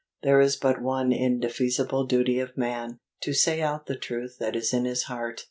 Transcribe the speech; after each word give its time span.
There 0.23 0.39
is 0.41 0.55
but 0.55 0.81
one 0.81 1.11
indefeasible 1.11 2.07
duty 2.07 2.39
of 2.39 2.57
man, 2.57 2.97
to 3.21 3.33
say 3.33 3.61
out 3.61 3.85
the 3.85 3.95
truth 3.95 4.37
that 4.39 4.55
is 4.55 4.73
in 4.73 4.85
his 4.85 5.03
heart. 5.03 5.39